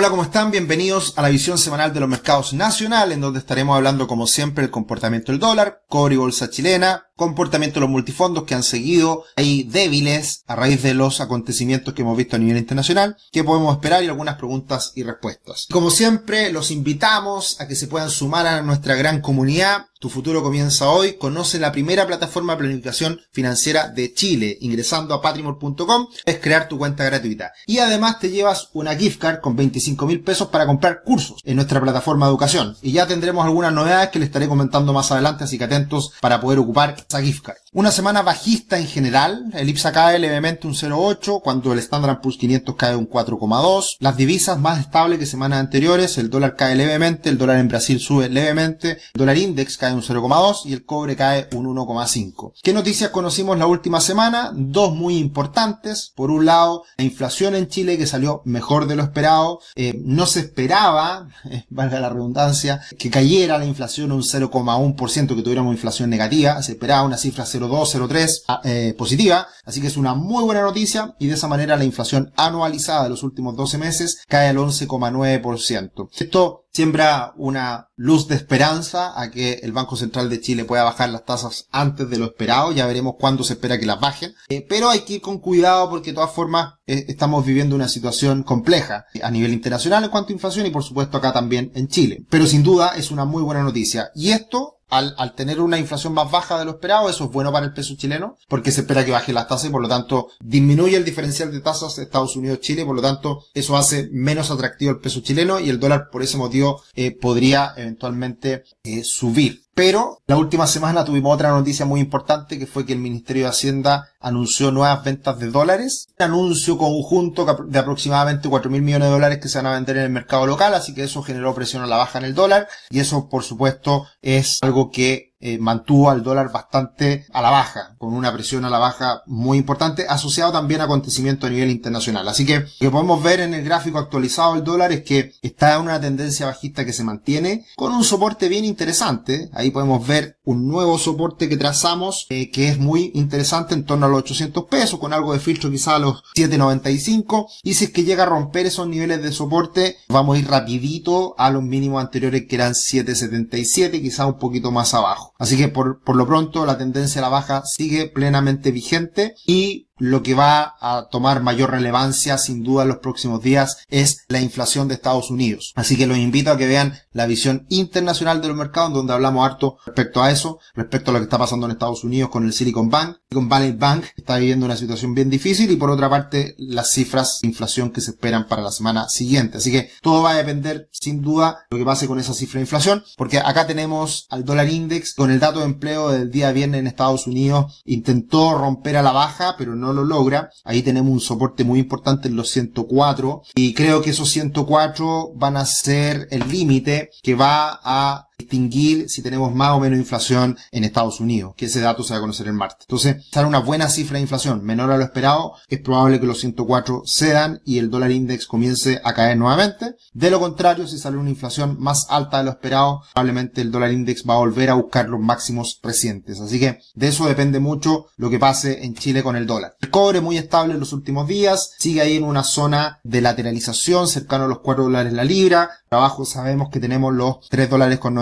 Hola, 0.00 0.08
¿cómo 0.08 0.22
están? 0.22 0.50
Bienvenidos 0.50 1.12
a 1.18 1.20
la 1.20 1.28
visión 1.28 1.58
semanal 1.58 1.92
de 1.92 2.00
los 2.00 2.08
mercados 2.08 2.54
nacionales, 2.54 3.16
en 3.16 3.20
donde 3.20 3.38
estaremos 3.38 3.76
hablando, 3.76 4.06
como 4.06 4.26
siempre, 4.26 4.64
el 4.64 4.70
comportamiento 4.70 5.30
del 5.30 5.38
dólar, 5.38 5.82
cobre 5.90 6.14
y 6.14 6.16
bolsa 6.16 6.48
chilena, 6.48 7.09
comportamiento 7.20 7.74
de 7.74 7.80
los 7.80 7.90
multifondos 7.90 8.44
que 8.44 8.54
han 8.54 8.62
seguido 8.62 9.24
ahí 9.36 9.62
débiles 9.62 10.42
a 10.46 10.56
raíz 10.56 10.82
de 10.82 10.94
los 10.94 11.20
acontecimientos 11.20 11.92
que 11.92 12.00
hemos 12.00 12.16
visto 12.16 12.36
a 12.36 12.38
nivel 12.38 12.56
internacional, 12.56 13.16
qué 13.30 13.44
podemos 13.44 13.74
esperar 13.74 14.02
y 14.02 14.08
algunas 14.08 14.36
preguntas 14.36 14.92
y 14.94 15.02
respuestas. 15.02 15.66
Como 15.70 15.90
siempre, 15.90 16.50
los 16.50 16.70
invitamos 16.70 17.60
a 17.60 17.68
que 17.68 17.76
se 17.76 17.88
puedan 17.88 18.08
sumar 18.08 18.46
a 18.46 18.62
nuestra 18.62 18.94
gran 18.94 19.20
comunidad. 19.20 19.86
Tu 20.00 20.08
futuro 20.08 20.42
comienza 20.42 20.88
hoy. 20.88 21.18
Conoce 21.18 21.58
la 21.58 21.72
primera 21.72 22.06
plataforma 22.06 22.54
de 22.54 22.60
planificación 22.60 23.20
financiera 23.32 23.88
de 23.88 24.14
Chile. 24.14 24.56
Ingresando 24.62 25.12
a 25.12 25.20
patrimor.com 25.20 26.06
es 26.24 26.38
crear 26.38 26.68
tu 26.68 26.78
cuenta 26.78 27.04
gratuita. 27.04 27.52
Y 27.66 27.80
además 27.80 28.18
te 28.18 28.30
llevas 28.30 28.70
una 28.72 28.96
gift 28.96 29.20
card 29.20 29.40
con 29.40 29.56
25 29.56 30.06
mil 30.06 30.22
pesos 30.22 30.48
para 30.48 30.64
comprar 30.64 31.02
cursos 31.04 31.42
en 31.44 31.56
nuestra 31.56 31.82
plataforma 31.82 32.24
de 32.24 32.30
educación. 32.30 32.76
Y 32.80 32.92
ya 32.92 33.06
tendremos 33.06 33.44
algunas 33.44 33.74
novedades 33.74 34.08
que 34.08 34.18
les 34.18 34.28
estaré 34.28 34.48
comentando 34.48 34.94
más 34.94 35.12
adelante, 35.12 35.44
así 35.44 35.58
que 35.58 35.64
atentos 35.64 36.12
para 36.22 36.40
poder 36.40 36.58
ocupar 36.60 36.96
gift 37.18 37.42
card. 37.42 37.58
Una 37.72 37.92
semana 37.92 38.22
bajista 38.22 38.80
en 38.80 38.88
general, 38.88 39.44
el 39.52 39.68
IPSA 39.68 39.92
cae 39.92 40.18
levemente 40.18 40.66
un 40.66 40.74
0,8, 40.74 41.40
cuando 41.40 41.72
el 41.72 41.78
Standard 41.78 42.20
Poor's 42.20 42.36
500 42.36 42.74
cae 42.74 42.96
un 42.96 43.08
4,2. 43.08 43.94
Las 44.00 44.16
divisas 44.16 44.58
más 44.58 44.80
estables 44.80 45.20
que 45.20 45.26
semanas 45.26 45.60
anteriores, 45.60 46.18
el 46.18 46.30
dólar 46.30 46.56
cae 46.56 46.74
levemente, 46.74 47.28
el 47.28 47.38
dólar 47.38 47.58
en 47.58 47.68
Brasil 47.68 48.00
sube 48.00 48.28
levemente, 48.28 48.98
el 49.14 49.18
dólar 49.20 49.38
index 49.38 49.78
cae 49.78 49.94
un 49.94 50.02
0,2 50.02 50.62
y 50.64 50.72
el 50.72 50.84
cobre 50.84 51.14
cae 51.14 51.48
un 51.52 51.66
1,5. 51.66 52.54
¿Qué 52.60 52.72
noticias 52.72 53.10
conocimos 53.10 53.56
la 53.56 53.68
última 53.68 54.00
semana? 54.00 54.50
Dos 54.52 54.92
muy 54.96 55.18
importantes. 55.18 56.12
Por 56.16 56.32
un 56.32 56.46
lado, 56.46 56.82
la 56.96 57.04
inflación 57.04 57.54
en 57.54 57.68
Chile 57.68 57.96
que 57.96 58.08
salió 58.08 58.42
mejor 58.46 58.88
de 58.88 58.96
lo 58.96 59.04
esperado. 59.04 59.60
Eh, 59.76 59.94
no 60.04 60.26
se 60.26 60.40
esperaba, 60.40 61.28
eh, 61.48 61.66
valga 61.70 62.00
la 62.00 62.08
redundancia, 62.08 62.82
que 62.98 63.10
cayera 63.10 63.58
la 63.58 63.64
inflación 63.64 64.10
un 64.10 64.22
0,1%, 64.22 65.36
que 65.36 65.42
tuviéramos 65.42 65.72
inflación 65.72 66.10
negativa. 66.10 66.60
Se 66.64 66.72
esperaba 66.72 67.04
una 67.04 67.16
cifra 67.16 67.46
0,2, 67.60 68.08
0,3 68.08 68.42
ah, 68.48 68.60
eh, 68.64 68.94
positiva, 68.96 69.46
así 69.64 69.80
que 69.80 69.86
es 69.86 69.96
una 69.96 70.14
muy 70.14 70.44
buena 70.44 70.62
noticia 70.62 71.14
y 71.18 71.26
de 71.26 71.34
esa 71.34 71.48
manera 71.48 71.76
la 71.76 71.84
inflación 71.84 72.32
anualizada 72.36 73.04
de 73.04 73.10
los 73.10 73.22
últimos 73.22 73.56
12 73.56 73.78
meses 73.78 74.22
cae 74.28 74.48
al 74.48 74.56
11,9%. 74.56 76.08
Esto 76.18 76.64
siembra 76.72 77.32
una 77.36 77.88
luz 77.96 78.28
de 78.28 78.36
esperanza 78.36 79.20
a 79.20 79.30
que 79.30 79.60
el 79.62 79.72
Banco 79.72 79.96
Central 79.96 80.30
de 80.30 80.40
Chile 80.40 80.64
pueda 80.64 80.84
bajar 80.84 81.10
las 81.10 81.24
tasas 81.24 81.66
antes 81.70 82.08
de 82.08 82.18
lo 82.18 82.26
esperado. 82.26 82.72
Ya 82.72 82.86
veremos 82.86 83.16
cuándo 83.18 83.44
se 83.44 83.54
espera 83.54 83.78
que 83.78 83.86
las 83.86 84.00
bajen. 84.00 84.34
Eh, 84.48 84.64
pero 84.68 84.88
hay 84.88 85.00
que 85.00 85.14
ir 85.14 85.20
con 85.20 85.38
cuidado 85.38 85.90
porque 85.90 86.10
de 86.10 86.14
todas 86.14 86.32
formas 86.32 86.74
eh, 86.86 87.04
estamos 87.08 87.44
viviendo 87.44 87.76
una 87.76 87.88
situación 87.88 88.42
compleja 88.42 89.06
a 89.22 89.30
nivel 89.30 89.52
internacional 89.52 90.04
en 90.04 90.10
cuanto 90.10 90.30
a 90.30 90.34
inflación 90.34 90.66
y 90.66 90.70
por 90.70 90.82
supuesto 90.82 91.18
acá 91.18 91.32
también 91.32 91.72
en 91.74 91.88
Chile. 91.88 92.24
Pero 92.30 92.46
sin 92.46 92.62
duda 92.62 92.92
es 92.96 93.10
una 93.10 93.24
muy 93.24 93.42
buena 93.42 93.62
noticia. 93.62 94.10
Y 94.14 94.30
esto 94.30 94.76
al, 94.90 95.14
al, 95.18 95.34
tener 95.34 95.60
una 95.60 95.78
inflación 95.78 96.12
más 96.12 96.30
baja 96.30 96.58
de 96.58 96.64
lo 96.64 96.72
esperado, 96.72 97.08
eso 97.08 97.24
es 97.24 97.30
bueno 97.30 97.52
para 97.52 97.64
el 97.64 97.72
peso 97.72 97.94
chileno, 97.96 98.36
porque 98.48 98.72
se 98.72 98.80
espera 98.80 99.04
que 99.04 99.12
baje 99.12 99.32
las 99.32 99.46
tasas 99.46 99.68
y 99.68 99.72
por 99.72 99.80
lo 99.80 99.88
tanto 99.88 100.28
disminuye 100.40 100.96
el 100.96 101.04
diferencial 101.04 101.52
de 101.52 101.60
tasas 101.60 101.96
de 101.96 102.02
Estados 102.02 102.34
Unidos-Chile, 102.36 102.84
por 102.84 102.96
lo 102.96 103.02
tanto 103.02 103.44
eso 103.54 103.76
hace 103.76 104.08
menos 104.12 104.50
atractivo 104.50 104.90
el 104.90 104.98
peso 104.98 105.20
chileno 105.20 105.60
y 105.60 105.70
el 105.70 105.78
dólar 105.78 106.08
por 106.10 106.22
ese 106.22 106.36
motivo 106.36 106.59
eh, 106.94 107.10
podría 107.12 107.72
eventualmente 107.76 108.64
eh, 108.84 109.02
subir. 109.04 109.62
Pero 109.74 110.18
la 110.26 110.36
última 110.36 110.66
semana 110.66 111.04
tuvimos 111.04 111.34
otra 111.34 111.50
noticia 111.50 111.86
muy 111.86 112.00
importante 112.00 112.58
que 112.58 112.66
fue 112.66 112.84
que 112.84 112.92
el 112.92 112.98
Ministerio 112.98 113.44
de 113.44 113.50
Hacienda 113.50 114.08
anunció 114.20 114.70
nuevas 114.70 115.02
ventas 115.04 115.38
de 115.38 115.50
dólares. 115.50 116.06
Un 116.18 116.24
anuncio 116.24 116.76
conjunto 116.76 117.46
de 117.46 117.78
aproximadamente 117.78 118.48
4 118.48 118.70
mil 118.70 118.82
millones 118.82 119.08
de 119.08 119.12
dólares 119.12 119.38
que 119.38 119.48
se 119.48 119.58
van 119.58 119.66
a 119.66 119.74
vender 119.74 119.96
en 119.96 120.02
el 120.04 120.10
mercado 120.10 120.46
local, 120.46 120.74
así 120.74 120.92
que 120.92 121.04
eso 121.04 121.22
generó 121.22 121.54
presión 121.54 121.82
a 121.82 121.86
la 121.86 121.96
baja 121.96 122.18
en 122.18 122.26
el 122.26 122.34
dólar 122.34 122.68
y 122.90 123.00
eso 123.00 123.28
por 123.28 123.42
supuesto 123.42 124.06
es 124.20 124.58
algo 124.60 124.90
que 124.90 125.29
eh, 125.40 125.58
mantuvo 125.58 126.10
al 126.10 126.22
dólar 126.22 126.52
bastante 126.52 127.26
a 127.32 127.40
la 127.40 127.50
baja, 127.50 127.94
con 127.98 128.14
una 128.14 128.32
presión 128.32 128.64
a 128.64 128.70
la 128.70 128.78
baja 128.78 129.22
muy 129.26 129.58
importante, 129.58 130.06
asociado 130.08 130.52
también 130.52 130.80
a 130.80 130.84
acontecimientos 130.84 131.48
a 131.48 131.52
nivel 131.52 131.70
internacional. 131.70 132.28
Así 132.28 132.44
que 132.44 132.60
lo 132.60 132.66
que 132.78 132.90
podemos 132.90 133.22
ver 133.22 133.40
en 133.40 133.54
el 133.54 133.64
gráfico 133.64 133.98
actualizado 133.98 134.54
del 134.54 134.64
dólar 134.64 134.92
es 134.92 135.02
que 135.02 135.32
está 135.42 135.76
en 135.76 135.82
una 135.82 136.00
tendencia 136.00 136.46
bajista 136.46 136.84
que 136.84 136.92
se 136.92 137.04
mantiene, 137.04 137.66
con 137.76 137.92
un 137.92 138.04
soporte 138.04 138.48
bien 138.48 138.64
interesante. 138.64 139.50
Ahí 139.52 139.70
podemos 139.70 140.06
ver 140.06 140.38
un 140.44 140.68
nuevo 140.68 140.98
soporte 140.98 141.48
que 141.48 141.56
trazamos, 141.56 142.26
eh, 142.28 142.50
que 142.50 142.68
es 142.68 142.78
muy 142.78 143.12
interesante 143.14 143.74
en 143.74 143.84
torno 143.84 144.06
a 144.06 144.08
los 144.08 144.18
800 144.20 144.64
pesos, 144.64 144.98
con 145.00 145.12
algo 145.12 145.32
de 145.32 145.40
filtro 145.40 145.70
quizá 145.70 145.96
a 145.96 146.00
los 146.00 146.22
795. 146.34 147.48
Y 147.62 147.74
si 147.74 147.84
es 147.86 147.90
que 147.90 148.04
llega 148.04 148.24
a 148.24 148.26
romper 148.26 148.66
esos 148.66 148.88
niveles 148.88 149.22
de 149.22 149.32
soporte, 149.32 149.96
vamos 150.08 150.36
a 150.36 150.38
ir 150.40 150.48
rapidito 150.48 151.34
a 151.38 151.50
los 151.50 151.62
mínimos 151.62 152.02
anteriores 152.02 152.46
que 152.48 152.56
eran 152.56 152.74
777, 152.74 154.02
quizá 154.02 154.26
un 154.26 154.38
poquito 154.38 154.70
más 154.70 154.92
abajo. 154.94 155.29
Así 155.40 155.56
que 155.56 155.68
por, 155.68 156.02
por 156.02 156.16
lo 156.16 156.26
pronto 156.26 156.66
la 156.66 156.76
tendencia 156.76 157.18
a 157.20 157.22
la 157.22 157.30
baja 157.30 157.62
sigue 157.64 158.06
plenamente 158.08 158.72
vigente 158.72 159.32
y 159.46 159.88
lo 160.00 160.22
que 160.22 160.34
va 160.34 160.76
a 160.80 161.08
tomar 161.10 161.42
mayor 161.42 161.70
relevancia 161.70 162.38
sin 162.38 162.64
duda 162.64 162.82
en 162.82 162.88
los 162.88 162.98
próximos 162.98 163.42
días 163.42 163.84
es 163.88 164.24
la 164.28 164.40
inflación 164.40 164.88
de 164.88 164.94
Estados 164.94 165.30
Unidos. 165.30 165.72
Así 165.76 165.96
que 165.96 166.06
los 166.06 166.18
invito 166.18 166.50
a 166.50 166.56
que 166.56 166.66
vean 166.66 166.98
la 167.12 167.26
visión 167.26 167.66
internacional 167.68 168.40
del 168.40 168.54
mercado 168.54 168.88
en 168.88 168.94
donde 168.94 169.12
hablamos 169.12 169.46
harto 169.46 169.76
respecto 169.86 170.22
a 170.22 170.30
eso, 170.30 170.58
respecto 170.74 171.10
a 171.10 171.14
lo 171.14 171.20
que 171.20 171.24
está 171.24 171.38
pasando 171.38 171.66
en 171.66 171.72
Estados 171.72 172.02
Unidos 172.02 172.30
con 172.30 172.44
el 172.44 172.52
Silicon 172.52 172.88
Bank. 172.88 173.18
Silicon 173.28 173.48
Valley 173.48 173.72
Bank 173.72 174.04
está 174.16 174.38
viviendo 174.38 174.66
una 174.66 174.76
situación 174.76 175.14
bien 175.14 175.30
difícil 175.30 175.70
y 175.70 175.76
por 175.76 175.90
otra 175.90 176.08
parte 176.08 176.54
las 176.58 176.90
cifras 176.92 177.40
de 177.42 177.48
inflación 177.48 177.90
que 177.90 178.00
se 178.00 178.12
esperan 178.12 178.48
para 178.48 178.62
la 178.62 178.72
semana 178.72 179.08
siguiente. 179.08 179.58
Así 179.58 179.70
que 179.70 179.90
todo 180.00 180.22
va 180.22 180.32
a 180.32 180.36
depender 180.36 180.88
sin 180.92 181.20
duda 181.20 181.66
lo 181.70 181.78
que 181.78 181.84
pase 181.84 182.06
con 182.06 182.18
esa 182.18 182.34
cifra 182.34 182.58
de 182.58 182.62
inflación 182.62 183.04
porque 183.16 183.38
acá 183.38 183.66
tenemos 183.66 184.26
al 184.30 184.44
dólar 184.44 184.68
index 184.68 185.14
con 185.14 185.30
el 185.30 185.40
dato 185.40 185.60
de 185.60 185.66
empleo 185.66 186.08
del 186.08 186.30
día 186.30 186.52
viernes 186.52 186.80
en 186.80 186.86
Estados 186.86 187.26
Unidos 187.26 187.82
intentó 187.84 188.56
romper 188.56 188.96
a 188.96 189.02
la 189.02 189.12
baja 189.12 189.56
pero 189.58 189.74
no 189.74 189.89
lo 189.92 190.04
logra. 190.04 190.50
Ahí 190.64 190.82
tenemos 190.82 191.12
un 191.12 191.20
soporte 191.20 191.64
muy 191.64 191.80
importante 191.80 192.28
en 192.28 192.36
los 192.36 192.50
104 192.50 193.42
y 193.54 193.74
creo 193.74 194.02
que 194.02 194.10
esos 194.10 194.30
104 194.30 195.32
van 195.34 195.56
a 195.56 195.64
ser 195.64 196.28
el 196.30 196.48
límite 196.48 197.10
que 197.22 197.34
va 197.34 197.80
a 197.82 198.29
distinguir 198.50 199.08
si 199.08 199.22
tenemos 199.22 199.54
más 199.54 199.72
o 199.72 199.80
menos 199.80 199.98
inflación 199.98 200.58
en 200.72 200.84
Estados 200.84 201.20
Unidos, 201.20 201.54
que 201.56 201.66
ese 201.66 201.80
dato 201.80 202.02
se 202.02 202.12
va 202.12 202.18
a 202.18 202.20
conocer 202.20 202.48
el 202.48 202.52
martes. 202.52 202.86
Entonces, 202.88 203.24
sale 203.30 203.46
una 203.46 203.60
buena 203.60 203.88
cifra 203.88 204.16
de 204.16 204.22
inflación 204.22 204.64
menor 204.64 204.90
a 204.90 204.96
lo 204.96 205.04
esperado, 205.04 205.54
es 205.68 205.80
probable 205.80 206.20
que 206.20 206.26
los 206.26 206.40
104 206.40 207.02
cedan 207.06 207.60
y 207.64 207.78
el 207.78 207.90
dólar 207.90 208.10
index 208.10 208.46
comience 208.46 209.00
a 209.04 209.14
caer 209.14 209.36
nuevamente. 209.36 209.94
De 210.12 210.30
lo 210.30 210.40
contrario, 210.40 210.88
si 210.88 210.98
sale 210.98 211.16
una 211.16 211.30
inflación 211.30 211.76
más 211.78 212.06
alta 212.10 212.38
de 212.38 212.44
lo 212.44 212.50
esperado, 212.50 213.02
probablemente 213.14 213.60
el 213.60 213.70
dólar 213.70 213.92
index 213.92 214.24
va 214.28 214.34
a 214.34 214.38
volver 214.38 214.70
a 214.70 214.74
buscar 214.74 215.08
los 215.08 215.20
máximos 215.20 215.78
recientes. 215.82 216.40
Así 216.40 216.58
que 216.58 216.80
de 216.94 217.08
eso 217.08 217.26
depende 217.26 217.60
mucho 217.60 218.06
lo 218.16 218.30
que 218.30 218.38
pase 218.38 218.84
en 218.84 218.94
Chile 218.94 219.22
con 219.22 219.36
el 219.36 219.46
dólar. 219.46 219.76
El 219.80 219.90
cobre 219.90 220.20
muy 220.20 220.36
estable 220.36 220.74
en 220.74 220.80
los 220.80 220.92
últimos 220.92 221.28
días, 221.28 221.72
sigue 221.78 222.00
ahí 222.00 222.16
en 222.16 222.24
una 222.24 222.42
zona 222.42 222.98
de 223.04 223.20
lateralización 223.20 224.08
cercano 224.08 224.44
a 224.44 224.48
los 224.48 224.60
4 224.60 224.84
dólares 224.84 225.12
la 225.12 225.24
libra. 225.24 225.70
Abajo 225.90 226.24
sabemos 226.24 226.70
que 226.70 226.80
tenemos 226.80 227.12
los 227.12 227.48
3 227.48 227.68
dólares 227.68 227.98
con 227.98 228.14